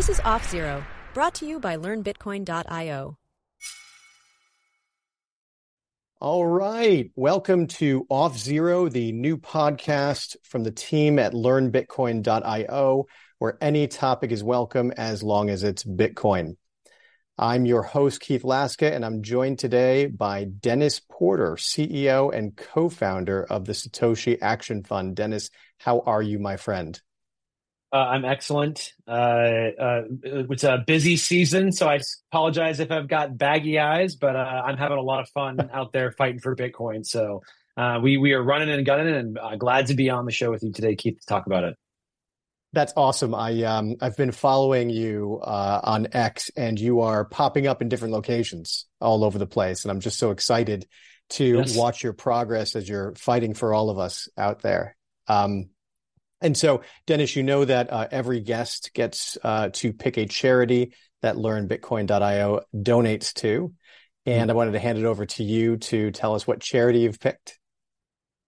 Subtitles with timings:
[0.00, 3.18] This is Off Zero, brought to you by LearnBitcoin.io.
[6.18, 7.10] All right.
[7.16, 13.06] Welcome to Off Zero, the new podcast from the team at LearnBitcoin.io,
[13.40, 16.56] where any topic is welcome as long as it's Bitcoin.
[17.36, 22.88] I'm your host, Keith Laska, and I'm joined today by Dennis Porter, CEO and co
[22.88, 25.14] founder of the Satoshi Action Fund.
[25.14, 26.98] Dennis, how are you, my friend?
[27.92, 28.92] Uh, I'm excellent.
[29.06, 34.36] Uh, uh, it's a busy season, so I apologize if I've got baggy eyes, but
[34.36, 37.04] uh, I'm having a lot of fun out there fighting for Bitcoin.
[37.04, 37.42] So
[37.76, 40.52] uh, we we are running and gunning, and uh, glad to be on the show
[40.52, 41.76] with you today, Keith, to talk about it.
[42.72, 43.34] That's awesome.
[43.34, 48.14] I um I've been following you on X, and you are popping up in different
[48.14, 50.86] locations all over the place, and I'm just so excited
[51.30, 51.76] to yes.
[51.76, 54.96] watch your progress as you're fighting for all of us out there.
[55.26, 55.70] Um,
[56.40, 60.94] and so, Dennis, you know that uh, every guest gets uh, to pick a charity
[61.22, 63.72] that LearnBitcoin.io donates to.
[64.26, 64.50] And mm-hmm.
[64.50, 67.58] I wanted to hand it over to you to tell us what charity you've picked.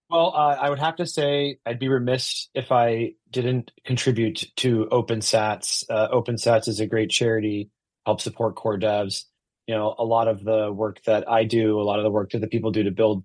[0.09, 4.87] Well, uh, I would have to say I'd be remiss if I didn't contribute to
[4.91, 5.85] OpenSats.
[5.89, 7.69] Uh, OpenSats is a great charity,
[8.05, 9.23] help support core devs.
[9.67, 12.31] You know, a lot of the work that I do, a lot of the work
[12.31, 13.23] that the people do to build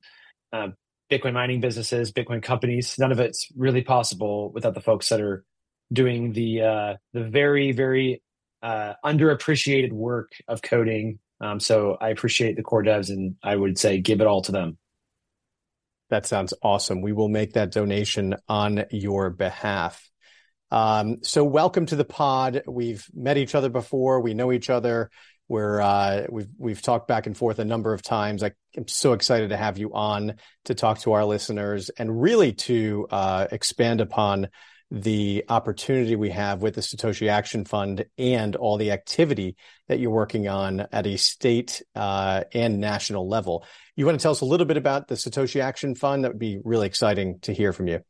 [0.52, 0.68] uh,
[1.10, 2.96] Bitcoin mining businesses, Bitcoin companies.
[2.98, 5.44] None of it's really possible without the folks that are
[5.92, 8.22] doing the uh, the very very
[8.62, 11.18] uh, underappreciated work of coding.
[11.40, 14.52] Um, so I appreciate the core devs, and I would say give it all to
[14.52, 14.78] them.
[16.10, 17.02] That sounds awesome.
[17.02, 20.08] We will make that donation on your behalf.
[20.70, 22.62] Um, so welcome to the pod.
[22.66, 24.20] We've met each other before.
[24.20, 25.10] We know each other
[25.48, 28.44] where uh, we've we've talked back and forth a number of times.
[28.44, 30.34] I, am so excited to have you on
[30.66, 34.48] to talk to our listeners and really to uh, expand upon
[34.90, 39.56] the opportunity we have with the Satoshi Action Fund and all the activity
[39.88, 43.64] that you're working on at a state uh, and national level.
[43.96, 46.24] You want to tell us a little bit about the Satoshi Action Fund?
[46.24, 48.00] That would be really exciting to hear from you.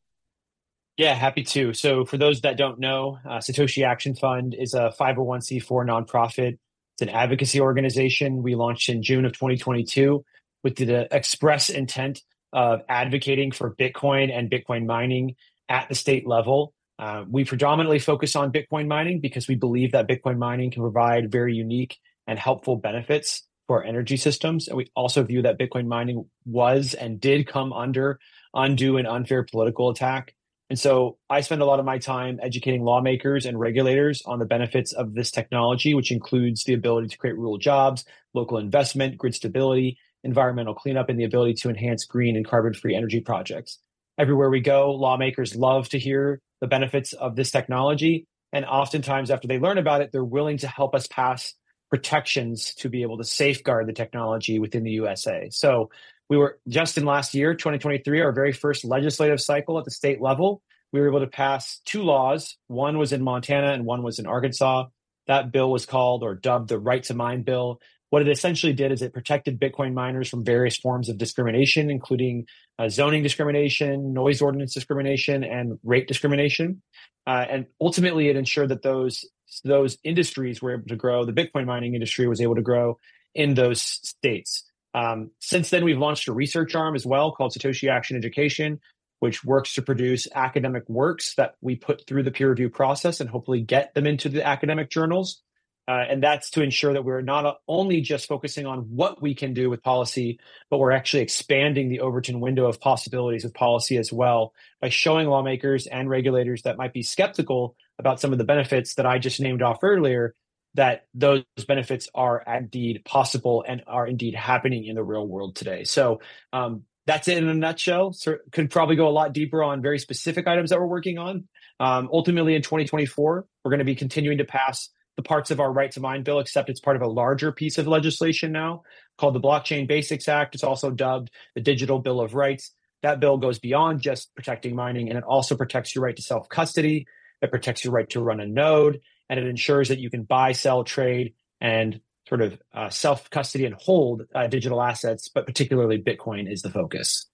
[0.97, 1.72] Yeah, happy to.
[1.75, 6.59] So, for those that don't know, uh, Satoshi Action Fund is a 501c4 nonprofit
[6.98, 10.25] it's an advocacy organization we launched in June of 2022
[10.64, 12.22] with the express intent
[12.53, 15.37] of advocating for Bitcoin and Bitcoin mining
[15.69, 16.75] at the state level.
[16.98, 21.31] Uh, we predominantly focus on Bitcoin mining because we believe that Bitcoin mining can provide
[21.31, 24.66] very unique and helpful benefits for our energy systems.
[24.66, 28.19] And we also view that Bitcoin mining was and did come under
[28.54, 30.34] undue and unfair political attack
[30.71, 34.45] and so I spend a lot of my time educating lawmakers and regulators on the
[34.45, 39.34] benefits of this technology, which includes the ability to create rural jobs, local investment, grid
[39.34, 43.79] stability, environmental cleanup, and the ability to enhance green and carbon free energy projects.
[44.19, 48.27] Everywhere we go, lawmakers love to hear the benefits of this technology.
[48.53, 51.55] And oftentimes, after they learn about it, they're willing to help us pass
[51.89, 55.49] protections to be able to safeguard the technology within the USA.
[55.50, 55.91] So
[56.28, 60.21] we were just in last year, 2023, our very first legislative cycle at the state
[60.21, 60.62] level.
[60.93, 62.56] We were able to pass two laws.
[62.66, 64.87] One was in Montana and one was in Arkansas.
[65.27, 67.81] That bill was called or dubbed the Right to Mine Bill.
[68.11, 72.47] What it essentially did is it protected Bitcoin miners from various forms of discrimination, including
[72.78, 76.81] uh, zoning discrimination, noise ordinance discrimination, and rate discrimination.
[77.27, 79.27] Uh, and ultimately, it ensured that those
[79.65, 81.25] those industries were able to grow.
[81.25, 82.99] The Bitcoin mining industry was able to grow
[83.34, 84.65] in those states.
[84.94, 88.81] Um, since then, we've launched a research arm as well called Satoshi Action Education,
[89.21, 93.28] which works to produce academic works that we put through the peer review process and
[93.28, 95.43] hopefully get them into the academic journals.
[95.88, 99.54] Uh, and that's to ensure that we're not only just focusing on what we can
[99.54, 100.38] do with policy,
[100.69, 105.26] but we're actually expanding the Overton window of possibilities with policy as well by showing
[105.28, 109.41] lawmakers and regulators that might be skeptical about some of the benefits that I just
[109.41, 110.34] named off earlier
[110.78, 115.83] that those benefits are indeed possible and are indeed happening in the real world today.
[115.83, 116.21] So
[116.53, 118.12] um, that's it in a nutshell.
[118.12, 121.49] So could probably go a lot deeper on very specific items that we're working on.
[121.81, 125.73] Um, ultimately, in 2024, we're going to be continuing to pass the parts of our
[125.73, 128.82] right to mine bill, except it's part of a larger piece of legislation now
[129.19, 130.55] called the Blockchain Basics Act.
[130.55, 132.70] It's also dubbed the Digital Bill of Rights.
[133.02, 136.49] That bill goes beyond just protecting mining, and it also protects your right to self
[136.49, 137.08] custody.
[137.43, 140.52] It protects your right to run a node and it ensures that you can buy,
[140.52, 146.02] sell, trade, and sort of uh, self custody and hold uh, digital assets, but particularly
[146.02, 147.26] Bitcoin is the focus.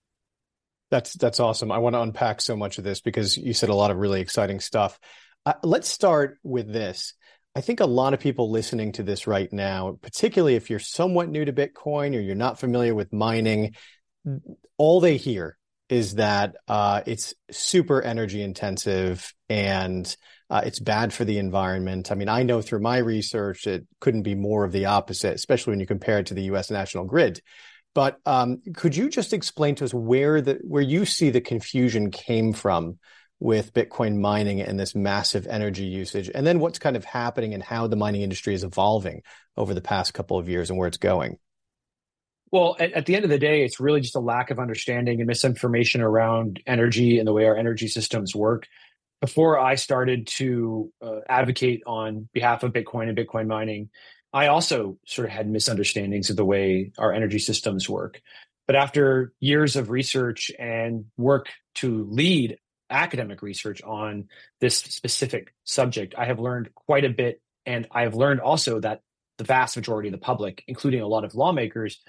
[0.91, 1.71] That's that's awesome.
[1.71, 4.21] I want to unpack so much of this because you said a lot of really
[4.21, 4.99] exciting stuff.
[5.45, 7.13] Uh, let's start with this.
[7.55, 11.29] I think a lot of people listening to this right now, particularly if you're somewhat
[11.29, 13.75] new to Bitcoin or you're not familiar with mining,
[14.77, 15.57] all they hear
[15.87, 20.15] is that uh, it's super energy intensive and
[20.49, 22.11] uh, it's bad for the environment.
[22.11, 25.71] I mean, I know through my research it couldn't be more of the opposite, especially
[25.71, 26.69] when you compare it to the U.S.
[26.69, 27.41] national grid.
[27.95, 32.11] But um, could you just explain to us where the where you see the confusion
[32.11, 32.99] came from
[33.39, 37.63] with Bitcoin mining and this massive energy usage, and then what's kind of happening and
[37.63, 39.21] how the mining industry is evolving
[39.57, 41.37] over the past couple of years and where it's going?
[42.51, 45.19] Well, at, at, the end of the day, it's really just a lack of understanding
[45.19, 48.67] and misinformation around energy and the way our energy systems work.
[49.21, 53.89] Before I started to uh, advocate on behalf of Bitcoin and Bitcoin mining,
[54.33, 58.21] I also sort of had misunderstandings of the way our energy systems work.
[58.67, 62.57] But after years of research and work to lead
[62.89, 64.27] academic research on
[64.59, 67.41] this specific subject, I have learned quite a bit.
[67.65, 69.01] And I have learned also that
[69.37, 72.01] the vast majority of the public, including a lot of lawmakers,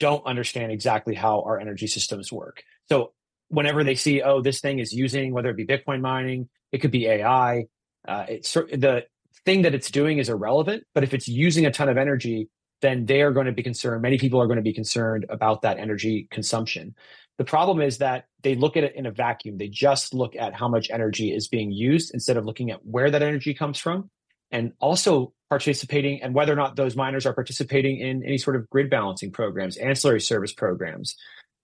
[0.00, 2.62] don't understand exactly how our energy systems work.
[2.88, 3.12] So
[3.54, 6.90] whenever they see, oh, this thing is using, whether it be Bitcoin mining, it could
[6.90, 7.66] be AI,
[8.06, 9.04] uh, it's the
[9.44, 10.84] thing that it's doing is irrelevant.
[10.94, 12.48] But if it's using a ton of energy,
[12.82, 14.02] then they are going to be concerned.
[14.02, 16.94] Many people are going to be concerned about that energy consumption.
[17.38, 19.58] The problem is that they look at it in a vacuum.
[19.58, 23.10] They just look at how much energy is being used instead of looking at where
[23.10, 24.10] that energy comes from
[24.50, 28.68] and also participating and whether or not those miners are participating in any sort of
[28.70, 31.16] grid balancing programs, ancillary service programs.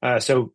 [0.02, 0.52] Uh, so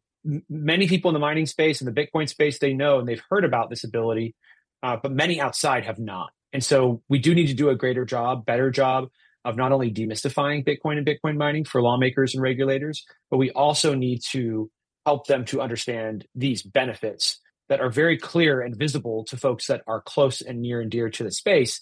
[0.49, 3.45] many people in the mining space and the Bitcoin space, they know and they've heard
[3.45, 4.35] about this ability,
[4.83, 6.31] uh, but many outside have not.
[6.53, 9.09] And so we do need to do a greater job, better job
[9.43, 13.93] of not only demystifying Bitcoin and Bitcoin mining for lawmakers and regulators, but we also
[13.93, 14.71] need to
[15.05, 17.39] help them to understand these benefits
[17.69, 21.09] that are very clear and visible to folks that are close and near and dear
[21.09, 21.81] to the space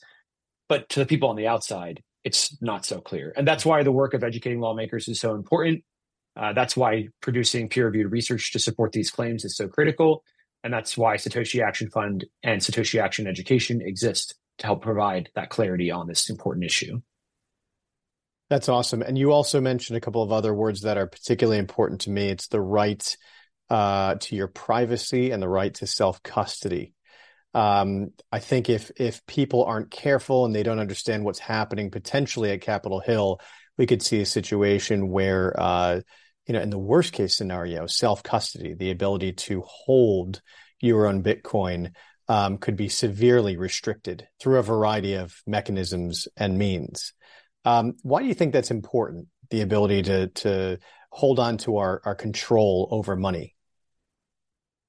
[0.69, 3.33] but to the people on the outside, it's not so clear.
[3.35, 5.83] And that's why the work of educating lawmakers is so important.
[6.35, 10.23] Uh, that's why producing peer reviewed research to support these claims is so critical.
[10.63, 15.49] And that's why Satoshi Action Fund and Satoshi Action Education exist to help provide that
[15.49, 17.01] clarity on this important issue.
[18.49, 19.01] That's awesome.
[19.01, 22.29] And you also mentioned a couple of other words that are particularly important to me.
[22.29, 23.17] It's the right
[23.69, 26.93] uh, to your privacy and the right to self custody.
[27.53, 32.51] Um, I think if if people aren't careful and they don't understand what's happening potentially
[32.51, 33.39] at Capitol Hill,
[33.77, 36.01] we could see a situation where, uh,
[36.47, 40.41] you know, in the worst case scenario, self custody, the ability to hold
[40.81, 41.91] your own Bitcoin,
[42.27, 47.13] um, could be severely restricted through a variety of mechanisms and means.
[47.65, 49.27] Um, why do you think that's important?
[49.49, 50.79] The ability to to
[51.11, 53.55] hold on to our our control over money.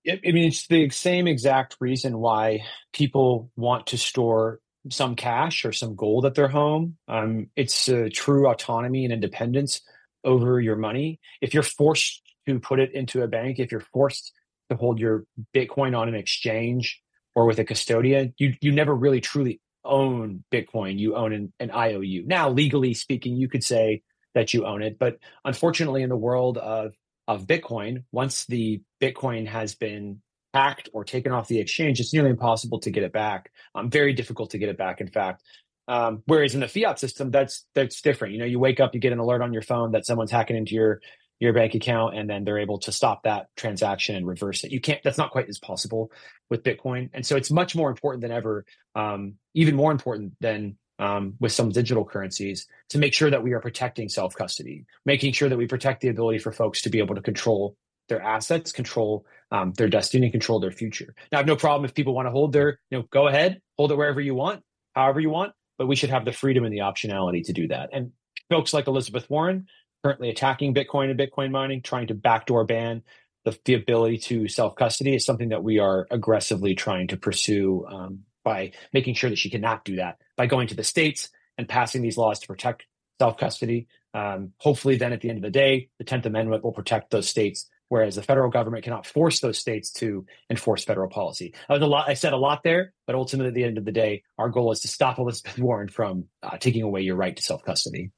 [0.07, 2.61] I mean, it's the same exact reason why
[2.93, 4.61] people want to store
[4.91, 6.99] some cash or some gold at their home.
[7.09, 9.81] Um, it's a true autonomy and independence
[10.25, 11.21] over your money.
[11.41, 14.33] If you're forced to put it into a bank, if you're forced
[14.71, 15.25] to hold your
[15.55, 17.01] Bitcoin on an exchange
[17.35, 20.99] or with a custodian, you you never really truly own Bitcoin.
[20.99, 22.25] You own an, an IOU.
[22.27, 24.03] Now, legally speaking, you could say
[24.35, 26.95] that you own it, but unfortunately, in the world of
[27.27, 30.21] of Bitcoin, once the Bitcoin has been
[30.53, 33.51] hacked or taken off the exchange, it's nearly impossible to get it back.
[33.75, 35.43] Um, very difficult to get it back, in fact.
[35.87, 38.35] Um, whereas in the fiat system, that's that's different.
[38.35, 40.57] You know, you wake up, you get an alert on your phone that someone's hacking
[40.57, 41.01] into your
[41.41, 44.73] your bank account, and then they're able to stop that transaction and reverse it.
[44.73, 45.03] You can't.
[45.03, 46.11] That's not quite as possible
[46.49, 48.65] with Bitcoin, and so it's much more important than ever.
[48.95, 53.53] Um, even more important than um, with some digital currencies to make sure that we
[53.53, 56.99] are protecting self custody, making sure that we protect the ability for folks to be
[56.99, 57.77] able to control
[58.09, 61.15] their assets, control um, their destiny, control their future.
[61.33, 63.61] Now, I have no problem if people want to hold their, you know, go ahead,
[63.77, 64.63] hold it wherever you want,
[64.95, 67.91] however you want, but we should have the freedom and the optionality to do that.
[67.93, 68.13] And
[68.51, 69.67] folks like Elizabeth Warren,
[70.03, 73.03] currently attacking Bitcoin and Bitcoin mining, trying to backdoor ban
[73.45, 77.87] the, the ability to self custody is something that we are aggressively trying to pursue
[77.87, 81.69] um, by making sure that she cannot do that by going to the states and
[81.69, 82.87] passing these laws to protect
[83.19, 83.87] self custody.
[84.13, 87.29] Um, hopefully, then at the end of the day, the 10th Amendment will protect those
[87.29, 91.55] states, whereas the federal government cannot force those states to enforce federal policy.
[91.69, 92.09] A lot.
[92.09, 94.73] I said a lot there, but ultimately, at the end of the day, our goal
[94.73, 98.11] is to stop Elizabeth Warren from uh, taking away your right to self custody.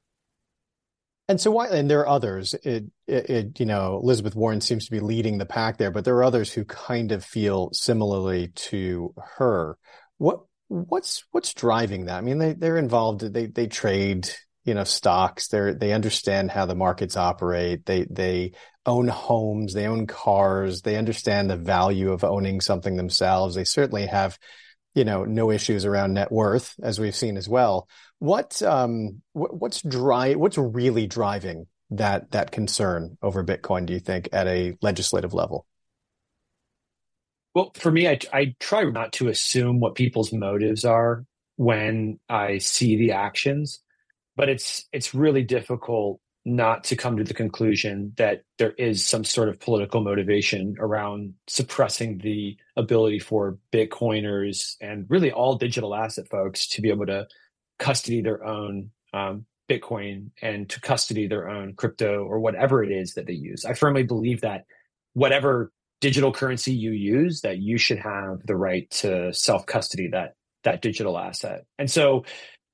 [1.29, 1.67] And so why?
[1.67, 2.53] And there are others.
[2.53, 6.05] It, it, it, you know, Elizabeth Warren seems to be leading the pack there, but
[6.05, 9.77] there are others who kind of feel similarly to her.
[10.17, 12.17] What what's what's driving that?
[12.17, 13.21] I mean, they they're involved.
[13.21, 14.29] They they trade
[14.67, 15.47] you know stocks.
[15.47, 17.85] They they understand how the markets operate.
[17.85, 18.51] They they
[18.85, 19.73] own homes.
[19.73, 20.81] They own cars.
[20.81, 23.55] They understand the value of owning something themselves.
[23.55, 24.37] They certainly have
[24.93, 27.87] you know no issues around net worth as we've seen as well.
[28.19, 33.85] What um what, what's dry what's really driving that that concern over Bitcoin?
[33.85, 35.65] Do you think at a legislative level?
[37.55, 42.59] Well, for me, I, I try not to assume what people's motives are when I
[42.59, 43.79] see the actions,
[44.37, 49.25] but it's it's really difficult not to come to the conclusion that there is some
[49.25, 56.25] sort of political motivation around suppressing the ability for Bitcoiners and really all digital asset
[56.29, 57.27] folks to be able to
[57.79, 63.15] custody their own um, Bitcoin and to custody their own crypto or whatever it is
[63.15, 63.65] that they use.
[63.65, 64.63] I firmly believe that
[65.13, 70.35] whatever digital currency you use, that you should have the right to self custody that
[70.63, 71.65] that digital asset.
[71.77, 72.23] And so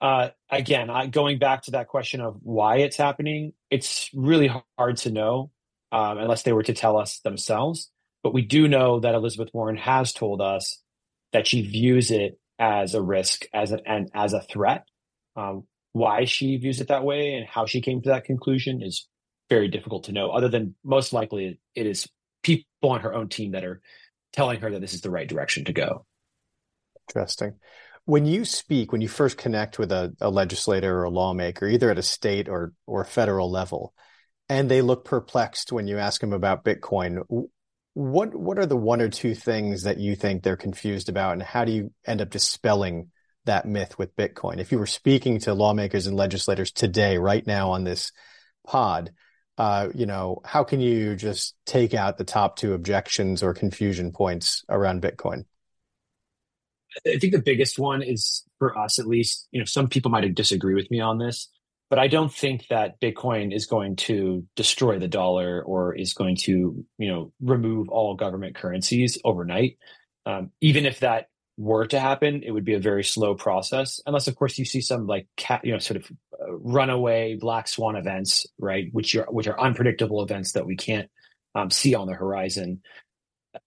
[0.03, 4.97] uh, again, I, going back to that question of why it's happening, it's really hard
[4.97, 5.49] to know
[5.93, 7.89] um, unless they were to tell us themselves.
[8.21, 10.81] But we do know that Elizabeth Warren has told us
[11.31, 14.85] that she views it as a risk, as a, and as a threat.
[15.37, 19.07] Um, why she views it that way and how she came to that conclusion is
[19.49, 20.31] very difficult to know.
[20.31, 22.09] Other than most likely, it is
[22.41, 23.81] people on her own team that are
[24.33, 26.05] telling her that this is the right direction to go.
[27.09, 27.53] Interesting
[28.05, 31.89] when you speak, when you first connect with a, a legislator or a lawmaker, either
[31.89, 33.93] at a state or or federal level,
[34.49, 37.23] and they look perplexed when you ask them about Bitcoin,
[37.93, 41.43] what what are the one or two things that you think they're confused about, and
[41.43, 43.11] how do you end up dispelling
[43.45, 44.59] that myth with Bitcoin?
[44.59, 48.11] If you were speaking to lawmakers and legislators today, right now on this
[48.65, 49.11] pod,
[49.57, 54.11] uh, you know, how can you just take out the top two objections or confusion
[54.11, 55.45] points around Bitcoin?
[57.07, 60.33] I think the biggest one is for us, at least, you know, some people might
[60.35, 61.49] disagree with me on this,
[61.89, 66.37] but I don't think that Bitcoin is going to destroy the dollar or is going
[66.37, 69.77] to, you know, remove all government currencies overnight.
[70.25, 74.27] Um, even if that were to happen, it would be a very slow process, unless,
[74.27, 77.95] of course, you see some like cat, you know, sort of uh, runaway black swan
[77.95, 78.87] events, right?
[78.91, 81.09] Which are which are unpredictable events that we can't
[81.53, 82.81] um, see on the horizon.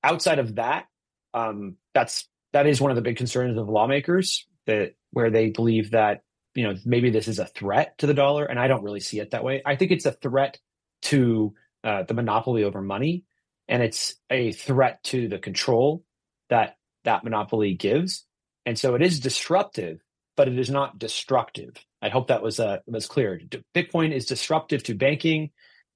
[0.03, 0.87] Outside of that,
[1.33, 5.91] um, that's that is one of the big concerns of lawmakers that where they believe
[5.91, 6.23] that
[6.55, 9.21] you know maybe this is a threat to the dollar, and I don't really see
[9.21, 9.61] it that way.
[9.67, 10.59] I think it's a threat
[11.03, 11.53] to
[11.85, 13.25] uh, the monopoly over money,
[13.69, 16.03] and it's a threat to the control
[16.49, 18.25] that that monopoly gives.
[18.65, 20.01] And so it is disruptive,
[20.35, 21.75] but it is not destructive.
[22.01, 23.39] I hope that was uh, was clear.
[23.75, 25.51] Bitcoin is disruptive to banking.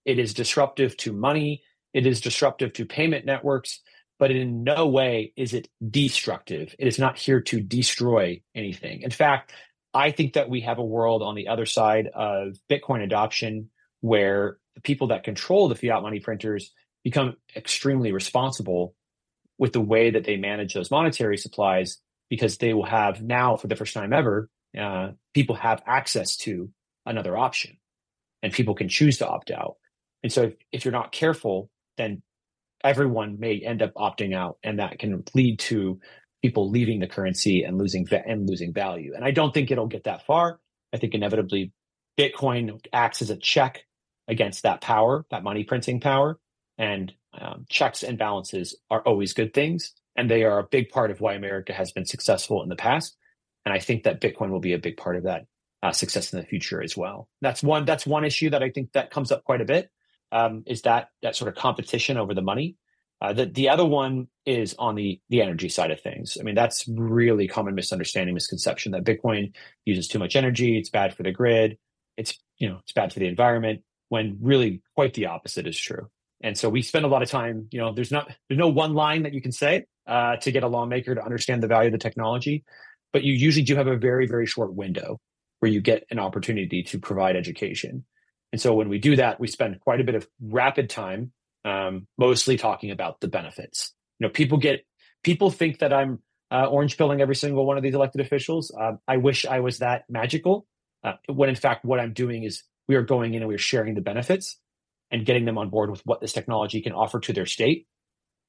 [0.04, 1.62] It is disruptive to money.
[1.94, 3.80] It is disruptive to payment networks
[4.20, 6.74] but in no way is it destructive.
[6.78, 9.00] It is not here to destroy anything.
[9.00, 9.52] In fact,
[9.94, 13.70] I think that we have a world on the other side of Bitcoin adoption
[14.02, 16.70] where the people that control the fiat money printers
[17.02, 18.94] become extremely responsible
[19.58, 21.96] with the way that they manage those monetary supplies
[22.28, 26.68] because they will have now, for the first time ever, uh, people have access to
[27.06, 27.78] another option
[28.42, 29.76] and people can choose to opt out.
[30.22, 32.22] And so if, if you're not careful, then
[32.84, 36.00] everyone may end up opting out, and that can lead to
[36.42, 39.12] people leaving the currency and losing and losing value.
[39.14, 40.58] And I don't think it'll get that far.
[40.92, 41.72] I think inevitably
[42.18, 43.84] Bitcoin acts as a check
[44.28, 46.38] against that power, that money printing power,
[46.78, 51.10] and um, checks and balances are always good things, and they are a big part
[51.10, 53.16] of why America has been successful in the past.
[53.64, 55.46] And I think that Bitcoin will be a big part of that
[55.82, 57.28] uh, success in the future as well.
[57.42, 57.84] That's one.
[57.84, 59.90] That's one issue that I think that comes up quite a bit
[60.32, 62.76] um, is that that sort of competition over the money.
[63.22, 66.38] Uh, the the other one is on the the energy side of things.
[66.40, 69.52] I mean, that's really common misunderstanding, misconception that Bitcoin
[69.84, 70.78] uses too much energy.
[70.78, 71.76] It's bad for the grid.
[72.16, 73.82] It's you know it's bad for the environment.
[74.08, 76.08] When really quite the opposite is true.
[76.42, 77.68] And so we spend a lot of time.
[77.70, 80.62] You know, there's not there's no one line that you can say uh, to get
[80.62, 82.64] a lawmaker to understand the value of the technology,
[83.12, 85.20] but you usually do have a very very short window
[85.58, 88.04] where you get an opportunity to provide education.
[88.52, 91.32] And so when we do that, we spend quite a bit of rapid time,
[91.64, 93.92] um, mostly talking about the benefits.
[94.18, 94.84] You know, people get
[95.22, 98.74] people think that I'm uh, orange pilling every single one of these elected officials.
[98.78, 100.66] Uh, I wish I was that magical.
[101.04, 103.94] Uh, when in fact, what I'm doing is we are going in and we're sharing
[103.94, 104.58] the benefits
[105.10, 107.86] and getting them on board with what this technology can offer to their state.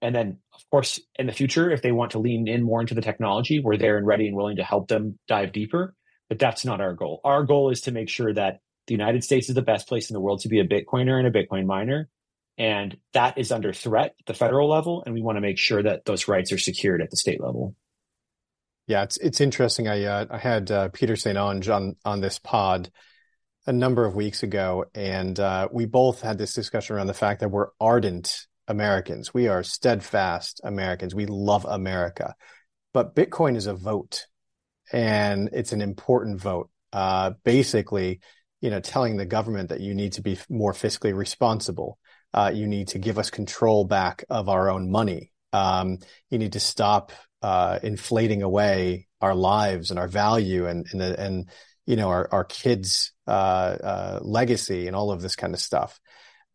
[0.02, 2.96] And then, of course, in the future, if they want to lean in more into
[2.96, 5.94] the technology, we're there and ready and willing to help them dive deeper.
[6.28, 7.22] But that's not our goal.
[7.24, 10.14] Our goal is to make sure that the United States is the best place in
[10.14, 12.10] the world to be a Bitcoiner and a Bitcoin miner.
[12.58, 15.02] And that is under threat at the federal level.
[15.06, 17.74] And we want to make sure that those rights are secured at the state level.
[18.88, 19.88] Yeah, it's it's interesting.
[19.88, 21.38] I uh, I had uh, Peter St.
[21.38, 22.92] Onge on on this pod
[23.66, 27.40] a number of weeks ago, and uh, we both had this discussion around the fact
[27.40, 29.34] that we're ardent Americans.
[29.34, 31.16] We are steadfast Americans.
[31.16, 32.36] We love America,
[32.94, 34.26] but Bitcoin is a vote,
[34.92, 36.70] and it's an important vote.
[36.92, 38.20] Uh, basically,
[38.62, 41.98] you know, telling the government that you need to be more fiscally responsible.
[42.34, 45.32] Uh, you need to give us control back of our own money.
[45.52, 45.98] Um,
[46.30, 51.50] you need to stop uh, inflating away our lives and our value and and, and
[51.86, 53.32] you know our our kids' uh,
[53.84, 56.00] uh, legacy and all of this kind of stuff.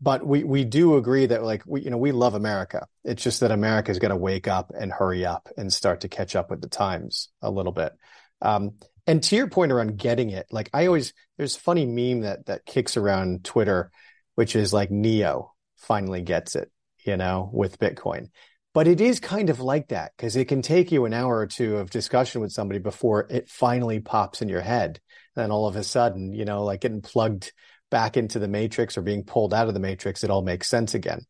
[0.01, 2.87] But we we do agree that like we you know we love America.
[3.05, 6.37] It's just that America's got to wake up and hurry up and start to catch
[6.37, 7.93] up with the times a little bit.
[8.41, 8.75] Um,
[9.07, 12.47] and to your point around getting it, like I always there's a funny meme that
[12.47, 13.91] that kicks around Twitter,
[14.35, 16.71] which is like Neo finally gets it,
[17.05, 18.29] you know, with Bitcoin.
[18.75, 21.47] But it is kind of like that because it can take you an hour or
[21.47, 25.01] two of discussion with somebody before it finally pops in your head.
[25.35, 27.53] And then all of a sudden, you know, like getting plugged
[27.91, 30.95] back into the matrix or being pulled out of the matrix, it all makes sense
[30.95, 31.21] again.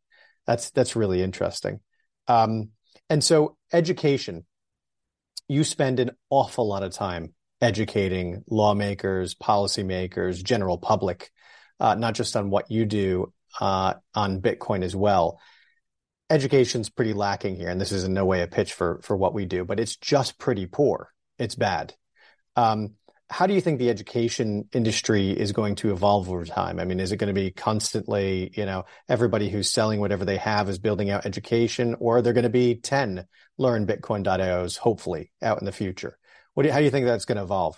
[0.46, 1.80] That's that's really interesting.
[2.26, 2.70] Um,
[3.08, 4.44] and so education,
[5.48, 11.30] you spend an awful lot of time educating lawmakers, policymakers, general public,
[11.80, 15.38] uh, not just on what you do uh, on Bitcoin as well
[16.30, 19.34] education's pretty lacking here, and this is in no way a pitch for for what
[19.34, 21.10] we do, but it's just pretty poor.
[21.38, 21.94] It's bad.
[22.56, 22.94] Um,
[23.28, 26.78] how do you think the education industry is going to evolve over time?
[26.78, 30.36] I mean, is it going to be constantly, you know, everybody who's selling whatever they
[30.36, 33.26] have is building out education, or are there going to be 10
[33.58, 36.18] learn Bitcoin.ios, hopefully, out in the future?
[36.56, 37.76] What do you, how do you think that's going to evolve?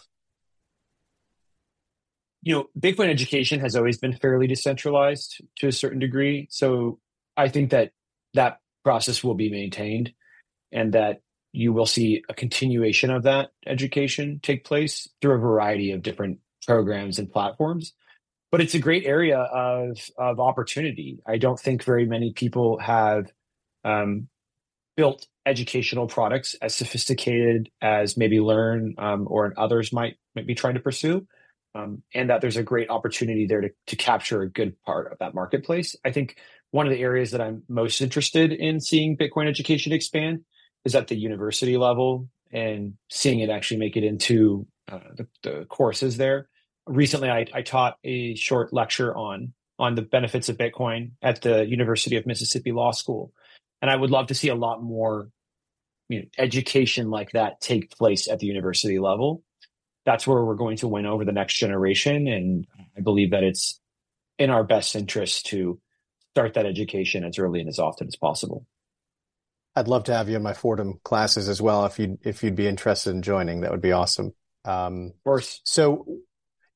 [2.43, 6.47] You know, Bitcoin education has always been fairly decentralized to a certain degree.
[6.49, 7.01] So
[7.37, 7.91] I think that
[8.35, 10.13] that process will be maintained
[10.71, 15.91] and that you will see a continuation of that education take place through a variety
[15.91, 17.95] of different programs and platforms
[18.53, 23.33] but it's a great area of of opportunity i don't think very many people have
[23.85, 24.29] um,
[24.99, 30.75] built educational products as sophisticated as maybe learn um, or others might might be trying
[30.75, 31.27] to pursue
[31.75, 35.19] um, and that there's a great opportunity there to, to capture a good part of
[35.19, 36.37] that marketplace i think
[36.71, 40.41] one of the areas that I'm most interested in seeing Bitcoin education expand
[40.85, 45.65] is at the university level and seeing it actually make it into uh, the, the,
[45.67, 46.49] courses there.
[46.87, 51.67] Recently, I, I, taught a short lecture on on the benefits of Bitcoin at the
[51.67, 53.33] University of Mississippi Law School,
[53.81, 55.29] and I would love to see a lot more
[56.09, 59.43] you know, education like that take place at the university level.
[60.05, 63.81] That's where we're going to win over the next generation, and I believe that it's
[64.39, 65.81] in our best interest to
[66.33, 68.65] start that education as early and as often as possible.
[69.77, 71.85] I'd love to have you in my Fordham classes as well.
[71.85, 74.33] If you if you'd be interested in joining, that would be awesome.
[74.65, 75.61] Um, of course.
[75.65, 76.07] So,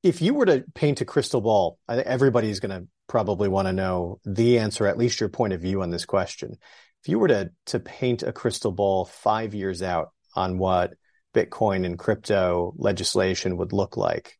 [0.02, 4.20] if you were to paint a crystal ball, everybody's going to probably want to know
[4.24, 6.58] the answer, at least your point of view on this question.
[7.02, 10.94] If you were to to paint a crystal ball five years out on what
[11.34, 14.38] Bitcoin and crypto legislation would look like,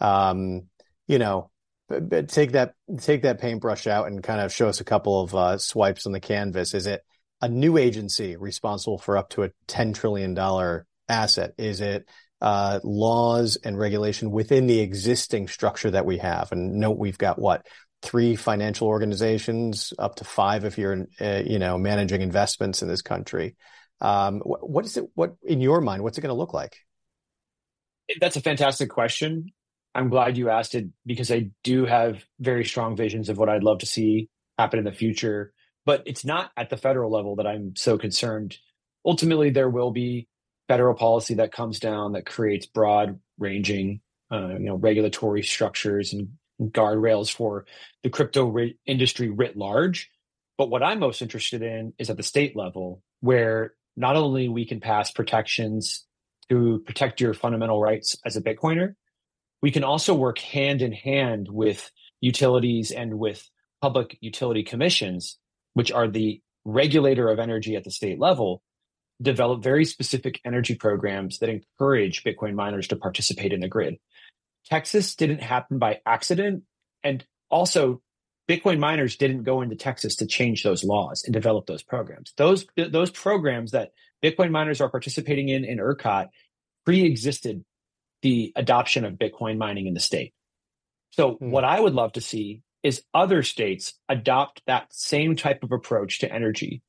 [0.00, 0.68] um,
[1.06, 1.50] you know,
[1.88, 5.34] but take that take that paintbrush out and kind of show us a couple of
[5.34, 6.74] uh, swipes on the canvas.
[6.74, 7.02] Is it
[7.40, 11.52] a new agency responsible for up to a ten trillion dollar asset?
[11.58, 12.08] Is it
[12.40, 16.52] uh, laws and regulation within the existing structure that we have?
[16.52, 17.66] And note we've got what
[18.02, 23.02] three financial organizations, up to five if you're uh, you know managing investments in this
[23.02, 23.56] country.
[24.00, 25.04] Um, what, what is it?
[25.14, 26.02] What in your mind?
[26.02, 26.76] What's it going to look like?
[28.20, 29.52] That's a fantastic question.
[29.94, 33.62] I'm glad you asked it because I do have very strong visions of what I'd
[33.62, 35.52] love to see happen in the future.
[35.84, 38.56] But it's not at the federal level that I'm so concerned.
[39.04, 40.28] Ultimately, there will be
[40.68, 46.28] federal policy that comes down that creates broad ranging, uh, you know, regulatory structures and
[46.70, 47.66] guardrails for
[48.02, 48.54] the crypto
[48.86, 50.10] industry writ large.
[50.58, 54.64] But what I'm most interested in is at the state level, where not only we
[54.64, 56.06] can pass protections
[56.48, 58.94] to protect your fundamental rights as a Bitcoiner,
[59.62, 63.48] we can also work hand in hand with utilities and with
[63.80, 65.38] public utility commissions,
[65.74, 68.62] which are the regulator of energy at the state level,
[69.20, 73.96] develop very specific energy programs that encourage Bitcoin miners to participate in the grid.
[74.66, 76.64] Texas didn't happen by accident.
[77.02, 78.00] And also,
[78.48, 82.32] Bitcoin miners didn't go into Texas to change those laws and develop those programs.
[82.36, 86.28] Those, those programs that Bitcoin miners are participating in in ERCOT
[86.84, 87.64] pre-existed
[88.22, 90.32] the adoption of Bitcoin mining in the state.
[91.10, 91.50] So, mm.
[91.50, 96.20] what I would love to see is other states adopt that same type of approach
[96.20, 96.82] to energy.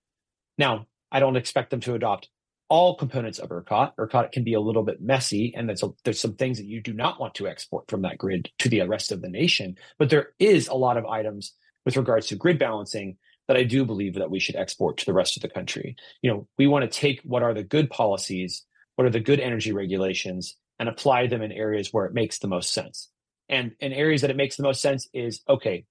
[0.57, 2.29] Now, I don't expect them to adopt
[2.73, 3.93] all components of ERCOT.
[3.99, 6.81] ERCOT can be a little bit messy, and there's, a, there's some things that you
[6.81, 9.77] do not want to export from that grid to the rest of the nation.
[9.99, 11.53] But there is a lot of items
[11.86, 15.13] with regards to grid balancing that I do believe that we should export to the
[15.13, 15.95] rest of the country.
[16.23, 19.39] You know, we want to take what are the good policies, what are the good
[19.39, 23.07] energy regulations, and apply them in areas where it makes the most sense.
[23.49, 25.86] And in areas that it makes the most sense is okay,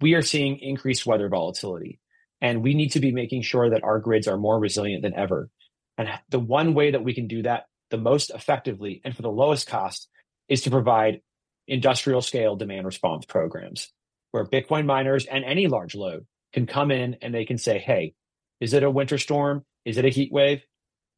[0.00, 2.00] we are seeing increased weather volatility.
[2.40, 5.50] And we need to be making sure that our grids are more resilient than ever.
[5.98, 9.30] And the one way that we can do that the most effectively and for the
[9.30, 10.08] lowest cost
[10.48, 11.20] is to provide
[11.66, 13.92] industrial scale demand response programs
[14.30, 18.14] where Bitcoin miners and any large load can come in and they can say, hey,
[18.60, 19.64] is it a winter storm?
[19.84, 20.62] Is it a heat wave?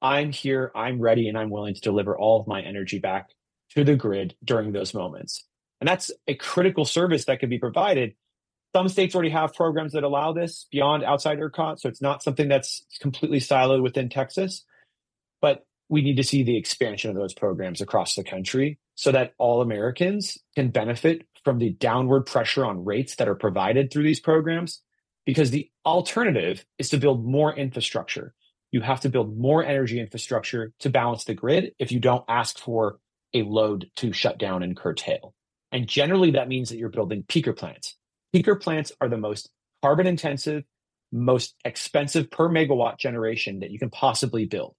[0.02, 3.30] I'm here, I'm ready, and I'm willing to deliver all of my energy back
[3.74, 5.44] to the grid during those moments.
[5.80, 8.14] And that's a critical service that can be provided.
[8.74, 11.80] Some states already have programs that allow this beyond outside ERCOT.
[11.80, 14.64] So it's not something that's completely siloed within Texas.
[15.90, 19.60] We need to see the expansion of those programs across the country so that all
[19.60, 24.80] Americans can benefit from the downward pressure on rates that are provided through these programs.
[25.26, 28.34] Because the alternative is to build more infrastructure.
[28.72, 32.58] You have to build more energy infrastructure to balance the grid if you don't ask
[32.58, 32.98] for
[33.34, 35.34] a load to shut down and curtail.
[35.72, 37.96] And generally, that means that you're building peaker plants.
[38.34, 39.50] Peaker plants are the most
[39.82, 40.64] carbon intensive,
[41.12, 44.74] most expensive per megawatt generation that you can possibly build.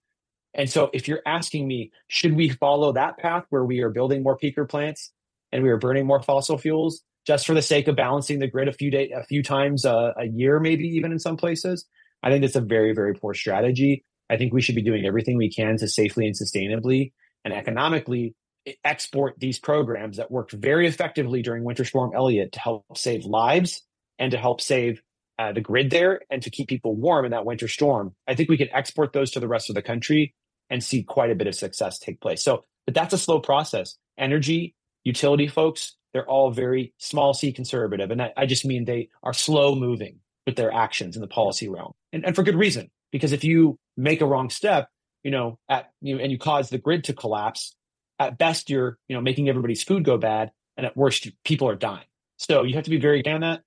[0.53, 4.23] And so, if you're asking me, should we follow that path where we are building
[4.23, 5.11] more peaker plants
[5.51, 8.67] and we are burning more fossil fuels just for the sake of balancing the grid
[8.67, 11.85] a few day, a few times a, a year, maybe even in some places?
[12.23, 14.03] I think that's a very, very poor strategy.
[14.29, 17.11] I think we should be doing everything we can to safely and sustainably
[17.43, 18.35] and economically
[18.83, 23.81] export these programs that worked very effectively during Winter Storm Elliott to help save lives
[24.19, 25.01] and to help save
[25.39, 28.13] uh, the grid there and to keep people warm in that winter storm.
[28.27, 30.35] I think we can export those to the rest of the country
[30.71, 32.43] and see quite a bit of success take place.
[32.43, 33.95] So, but that's a slow process.
[34.17, 38.09] Energy, utility folks, they're all very small c conservative.
[38.09, 41.69] And I, I just mean they are slow moving with their actions in the policy
[41.69, 41.93] realm.
[42.11, 44.89] And, and for good reason, because if you make a wrong step,
[45.23, 47.75] you know, at you know, and you cause the grid to collapse,
[48.21, 51.75] at best you're you know making everybody's food go bad and at worst people are
[51.75, 52.05] dying
[52.37, 53.61] so you have to be very on that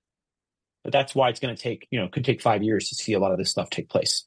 [0.83, 3.13] but that's why it's going to take you know could take five years to see
[3.13, 4.25] a lot of this stuff take place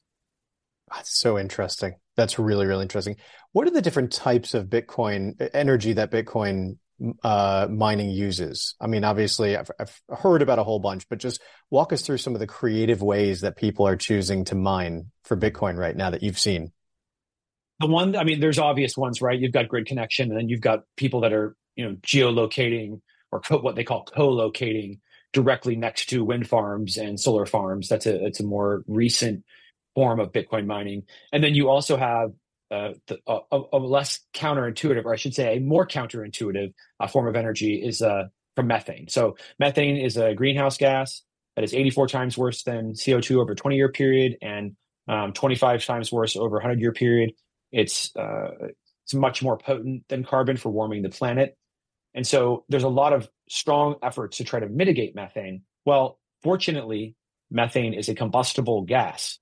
[0.93, 1.95] that's so interesting.
[2.15, 3.17] That's really really interesting.
[3.51, 6.77] What are the different types of bitcoin energy that bitcoin
[7.23, 8.75] uh, mining uses?
[8.79, 12.17] I mean obviously I've, I've heard about a whole bunch but just walk us through
[12.17, 16.09] some of the creative ways that people are choosing to mine for bitcoin right now
[16.09, 16.71] that you've seen.
[17.79, 19.39] The one i mean there's obvious ones right?
[19.39, 23.39] You've got grid connection and then you've got people that are you know geolocating or
[23.39, 24.99] co- what they call co-locating
[25.33, 27.87] directly next to wind farms and solar farms.
[27.87, 29.43] That's a it's a more recent
[29.99, 32.31] form of bitcoin mining and then you also have
[32.71, 37.27] uh, the, a, a, less counterintuitive or i should say a more counterintuitive uh, form
[37.27, 38.23] of energy is uh,
[38.55, 41.23] from methane so methane is a greenhouse gas
[41.55, 44.75] that is 84 times worse than co2 over a 20 year period and
[45.07, 47.33] um, 25 times worse over a 100 year period
[47.71, 48.69] it's uh,
[49.09, 51.57] it's much more potent than carbon for warming the planet.
[52.13, 55.63] And so there's a lot of strong efforts to try to mitigate methane.
[55.83, 57.15] Well, fortunately,
[57.49, 59.39] methane is a combustible gas,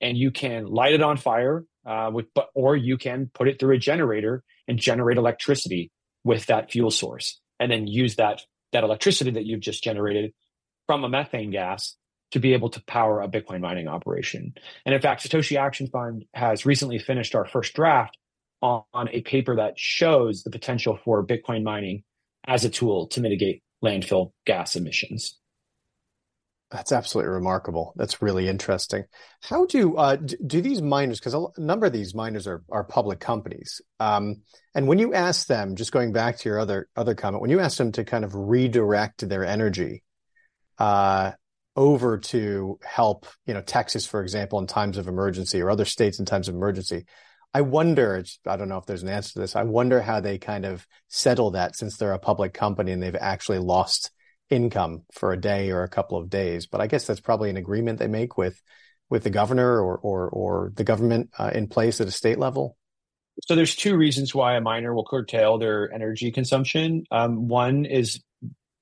[0.00, 3.58] and you can light it on fire uh, with, but, or you can put it
[3.58, 5.90] through a generator and generate electricity
[6.24, 10.32] with that fuel source, and then use that that electricity that you've just generated
[10.86, 11.96] from a methane gas
[12.32, 14.52] to be able to power a Bitcoin mining operation.
[14.84, 18.18] And in fact, Satoshi Action Fund has recently finished our first draft
[18.60, 22.02] on, on a paper that shows the potential for Bitcoin mining
[22.46, 25.38] as a tool to mitigate landfill gas emissions.
[26.70, 27.92] That's absolutely remarkable.
[27.96, 29.04] That's really interesting.
[29.42, 31.20] How do uh, do these miners?
[31.20, 33.80] Because a number of these miners are are public companies.
[34.00, 34.42] Um,
[34.74, 37.60] and when you ask them, just going back to your other other comment, when you
[37.60, 40.02] ask them to kind of redirect their energy,
[40.78, 41.32] uh,
[41.76, 46.18] over to help, you know, Texas, for example, in times of emergency or other states
[46.18, 47.04] in times of emergency.
[47.52, 49.56] I wonder, I don't know if there's an answer to this.
[49.56, 53.14] I wonder how they kind of settle that since they're a public company and they've
[53.14, 54.10] actually lost
[54.50, 56.66] income for a day or a couple of days.
[56.66, 58.60] But I guess that's probably an agreement they make with
[59.08, 62.76] with the governor or or, or the government uh, in place at a state level.
[63.46, 67.04] So there's two reasons why a miner will curtail their energy consumption.
[67.10, 68.22] Um, one is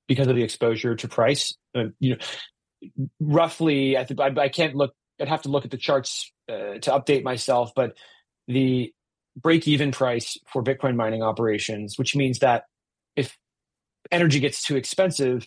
[0.07, 1.55] because of the exposure to price.
[1.75, 4.95] Uh, you know, roughly, I think I, I, can't look.
[5.21, 7.97] I'd have to look at the charts uh, to update myself, but
[8.47, 8.93] the
[9.37, 12.65] break-even price for Bitcoin mining operations, which means that
[13.17, 13.37] if
[14.13, 15.47] energy gets too expensive,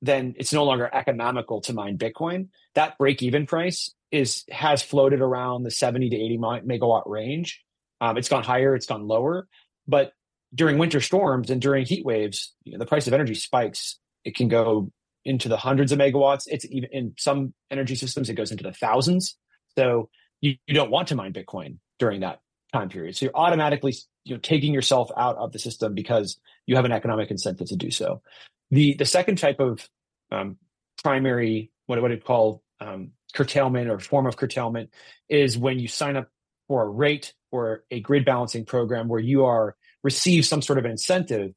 [0.00, 2.48] then it's no longer economical to mine Bitcoin.
[2.74, 7.62] That break-even price is has floated around the 70 to 80 megawatt range.
[8.00, 9.48] Um, it's gone higher, it's gone lower,
[9.86, 10.12] but
[10.54, 13.98] during winter storms and during heat waves, you know, the price of energy spikes.
[14.24, 14.90] It can go
[15.24, 16.44] into the hundreds of megawatts.
[16.46, 19.36] It's even in some energy systems, it goes into the thousands.
[19.76, 20.08] So
[20.40, 22.40] you, you don't want to mine Bitcoin during that
[22.72, 23.16] time period.
[23.16, 26.92] So you're automatically you know taking yourself out of the system because you have an
[26.92, 28.22] economic incentive to do so.
[28.70, 29.88] The the second type of
[30.30, 30.56] um,
[31.02, 34.90] primary what I would call um, curtailment or form of curtailment
[35.28, 36.28] is when you sign up
[36.68, 40.84] for a rate or a grid balancing program where you are receive some sort of
[40.84, 41.52] incentive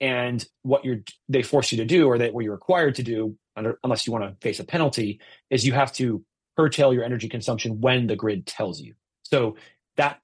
[0.00, 3.36] and what you're they force you to do or that what you're required to do
[3.56, 6.24] under, unless you want to face a penalty is you have to
[6.56, 8.94] curtail your energy consumption when the grid tells you.
[9.22, 9.56] So
[9.96, 10.20] that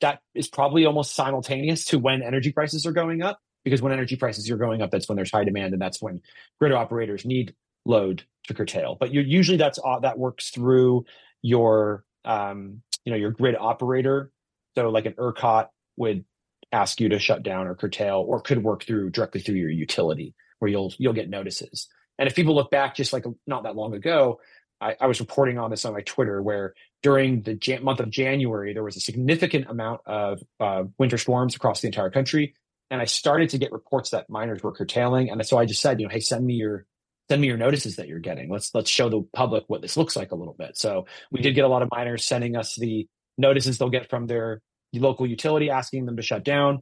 [0.00, 4.16] that is probably almost simultaneous to when energy prices are going up because when energy
[4.16, 6.20] prices are going up that's when there's high demand and that's when
[6.60, 8.96] grid operators need load to curtail.
[8.98, 11.04] But usually that's uh, that works through
[11.42, 14.30] your um, you know your grid operator.
[14.76, 16.24] So like an ERCOT would
[16.72, 20.34] ask you to shut down or curtail or could work through directly through your utility
[20.58, 21.88] where you'll you'll get notices.
[22.18, 24.40] And if people look back just like not that long ago
[24.80, 28.10] I, I was reporting on this on my Twitter where during the Jan- month of
[28.10, 32.54] January there was a significant amount of uh, winter storms across the entire country
[32.90, 36.00] and I started to get reports that miners were curtailing and so I just said
[36.00, 36.86] you know hey send me your
[37.28, 40.16] send me your notices that you're getting let's let's show the public what this looks
[40.16, 43.06] like a little bit so we did get a lot of miners sending us the
[43.38, 44.60] notices they'll get from their
[45.00, 46.80] local utility asking them to shut down.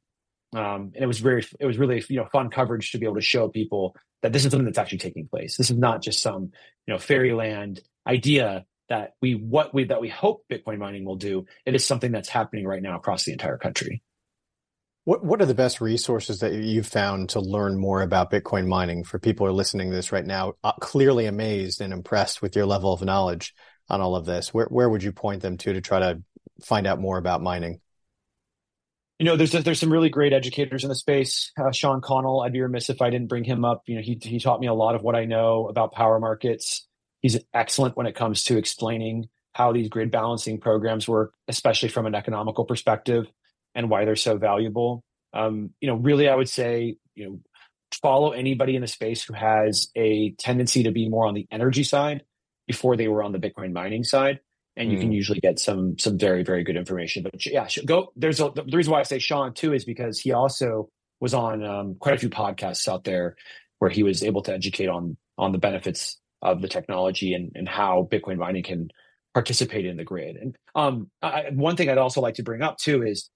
[0.55, 3.17] Um, and it was very, it was really, you know, fun coverage to be able
[3.17, 5.57] to show people that this is something that's actually taking place.
[5.57, 6.53] This is not just some,
[6.87, 11.47] you know, fairyland idea that we, what we, that we hope Bitcoin mining will do.
[11.65, 14.03] It is something that's happening right now across the entire country.
[15.05, 19.03] What What are the best resources that you've found to learn more about Bitcoin mining
[19.03, 22.55] for people who are listening to this right now, uh, clearly amazed and impressed with
[22.55, 23.53] your level of knowledge
[23.88, 24.55] on all of this?
[24.55, 26.23] Where Where would you point them to to try to
[26.65, 27.81] find out more about mining?
[29.19, 31.51] You know, there's there's some really great educators in the space.
[31.59, 33.83] Uh, Sean Connell, I'd be remiss if I didn't bring him up.
[33.87, 36.87] You know, he he taught me a lot of what I know about power markets.
[37.21, 42.07] He's excellent when it comes to explaining how these grid balancing programs work, especially from
[42.07, 43.27] an economical perspective,
[43.75, 45.03] and why they're so valuable.
[45.33, 47.41] Um, you know, really, I would say, you know,
[48.01, 51.85] follow anybody in the space who has a tendency to be more on the energy
[51.85, 52.23] side
[52.67, 54.41] before they were on the Bitcoin mining side
[54.77, 55.01] and you mm.
[55.03, 57.23] can usually get some some very very good information.
[57.23, 58.13] But yeah, go.
[58.17, 60.89] There's a, the reason why I say Sean too is because he also
[61.21, 63.37] was on um, quite a few podcasts out there
[63.79, 67.69] where he was able to educate on on the benefits of the technology and and
[67.69, 68.89] how Bitcoin mining can
[69.35, 70.37] participate in the grid.
[70.37, 73.31] And um, I, one thing I'd also like to bring up too is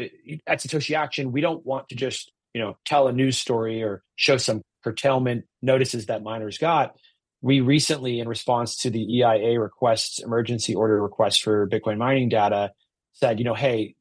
[0.00, 0.04] Uh,
[0.46, 4.02] at Satoshi Action, we don't want to just you know tell a news story or
[4.16, 6.96] show some curtailment notices that miners got
[7.42, 12.72] we recently, in response to the EIA requests, emergency order request for Bitcoin mining data,
[13.14, 13.96] said, you know, hey,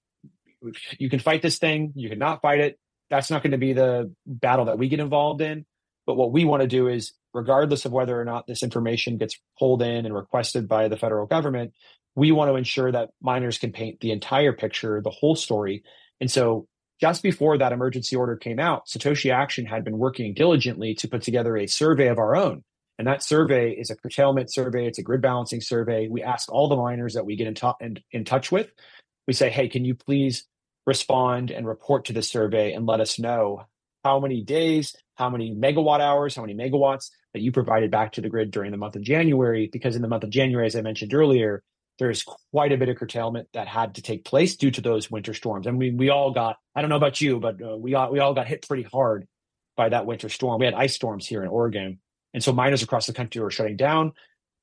[1.00, 2.80] you can fight this thing, you can not fight it.
[3.10, 5.66] That's not going to be the battle that we get involved in.
[6.06, 9.39] But what we want to do is, regardless of whether or not this information gets
[9.58, 11.74] pulled in and requested by the federal government,
[12.15, 15.84] we want to ensure that miners can paint the entire picture, the whole story.
[16.20, 16.67] And so
[17.00, 21.22] just before that emergency order came out, Satoshi Action had been working diligently to put
[21.22, 22.63] together a survey of our own
[23.02, 24.86] and that survey is a curtailment survey.
[24.86, 26.08] It's a grid balancing survey.
[26.08, 28.70] We ask all the miners that we get in, in, in touch with,
[29.26, 30.46] we say, hey, can you please
[30.86, 33.63] respond and report to the survey and let us know
[34.04, 38.22] how many days, how many megawatt hours, how many megawatts that you provided back to
[38.22, 39.70] the grid during the month of January.
[39.72, 41.63] Because in the month of January, as I mentioned earlier,
[42.00, 45.34] there's quite a bit of curtailment that had to take place due to those winter
[45.34, 45.67] storms.
[45.67, 48.20] I mean, we all got, I don't know about you, but uh, we, all, we
[48.20, 49.28] all got hit pretty hard
[49.78, 50.60] by that winter storm.
[50.60, 52.00] We had ice storms here in Oregon
[52.34, 54.13] and so miners across the country were shutting down.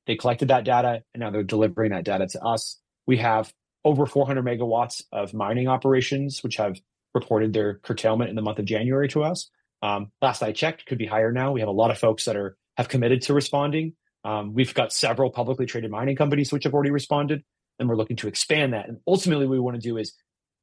[0.07, 2.81] They collected that data and now they're delivering that data to us.
[3.07, 3.53] We have
[3.85, 6.79] over 400 megawatts of mining operations, which have
[7.15, 9.51] reported their curtailment in the month of January to us.
[9.83, 11.53] Um, last I checked, could be higher now.
[11.53, 13.95] We have a lot of folks that are have committed to responding.
[14.25, 17.43] Um, we've got several publicly traded mining companies which have already responded,
[17.79, 18.89] and we're looking to expand that.
[18.89, 20.15] And ultimately, what we want to do is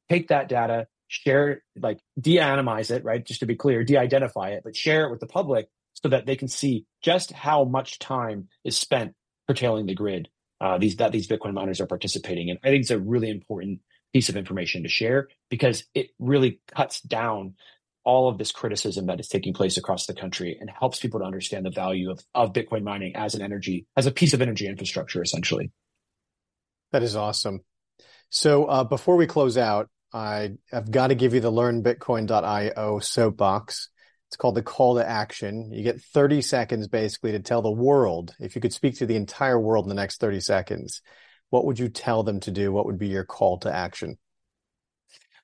[0.10, 3.26] take that data, share, like de-anonymize it, right?
[3.26, 6.36] Just to be clear, de-identify it, but share it with the public so that they
[6.36, 9.14] can see just how much time is spent
[9.48, 10.30] curtailing the grid
[10.62, 12.58] uh, these that these Bitcoin miners are participating in.
[12.64, 13.82] I think it's a really important
[14.14, 17.56] piece of information to share because it really cuts down
[18.06, 21.26] all of this criticism that is taking place across the country and helps people to
[21.26, 24.68] understand the value of, of Bitcoin mining as an energy, as a piece of energy
[24.68, 25.72] infrastructure, essentially.
[26.92, 27.62] That is awesome.
[28.30, 33.90] So uh, before we close out, I have got to give you the learnbitcoin.io soapbox.
[34.30, 35.72] It's called the call to action.
[35.72, 39.16] You get 30 seconds basically to tell the world, if you could speak to the
[39.16, 41.02] entire world in the next 30 seconds,
[41.50, 42.72] what would you tell them to do?
[42.72, 44.18] What would be your call to action?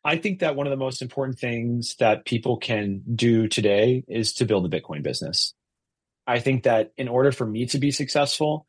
[0.04, 4.34] I think that one of the most important things that people can do today is
[4.34, 5.54] to build a Bitcoin business.
[6.26, 8.66] I think that in order for me to be successful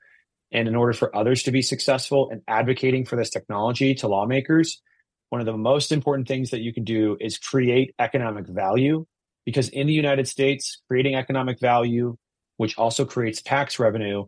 [0.51, 4.83] and in order for others to be successful and advocating for this technology to lawmakers,
[5.31, 9.07] one of the most important things that you can do is create economic value
[9.47, 12.17] because in the United States, creating economic value,
[12.59, 14.27] which also creates tax revenue,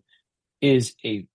[0.63, 1.27] is a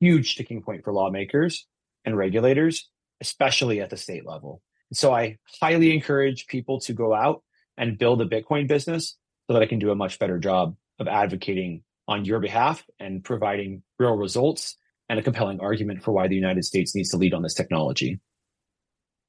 [0.00, 1.66] huge sticking point for lawmakers
[2.06, 2.88] and regulators,
[3.20, 4.62] especially at the state level.
[4.92, 7.42] So I highly encourage people to go out
[7.76, 11.08] and build a Bitcoin business so that I can do a much better job of
[11.08, 14.76] advocating on your behalf and providing real results
[15.08, 18.20] and a compelling argument for why the United States needs to lead on this technology.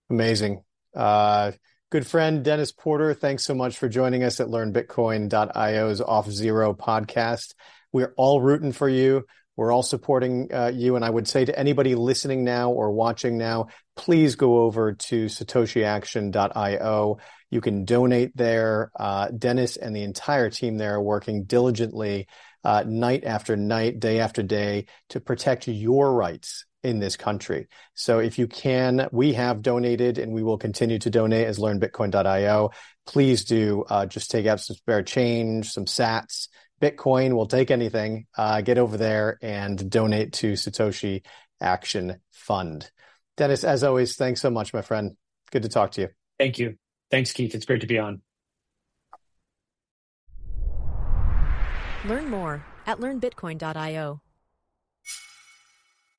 [0.10, 0.63] Amazing.
[0.95, 1.52] Uh,
[1.91, 7.54] good friend Dennis Porter, thanks so much for joining us at learnbitcoin.io's Off Zero podcast.
[7.91, 9.26] We're all rooting for you.
[9.60, 10.95] We're all supporting uh, you.
[10.95, 13.67] And I would say to anybody listening now or watching now,
[13.98, 17.17] please go over to satoshiaction.io.
[17.50, 18.89] You can donate there.
[18.98, 22.30] Uh, Dennis and the entire team there are working diligently
[22.63, 27.67] uh, night after night, day after day to protect your rights in this country.
[27.95, 32.69] So if you can, we have donated and we will continue to donate as learnbitcoin.io.
[33.06, 36.48] Please do uh, just take out some spare change, some sats,
[36.80, 37.36] Bitcoin.
[37.36, 38.28] We'll take anything.
[38.38, 41.24] Uh, get over there and donate to Satoshi
[41.62, 42.89] Action Fund.
[43.38, 45.15] Dennis, as always, thanks so much, my friend.
[45.52, 46.10] Good to talk to you.
[46.38, 46.76] Thank you.
[47.12, 47.56] Thanks, Keith.
[47.56, 48.22] It's great to be on.
[52.06, 54.22] Learn more at learnbitcoin.io.